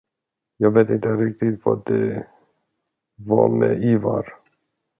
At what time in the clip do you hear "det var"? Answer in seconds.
1.85-3.49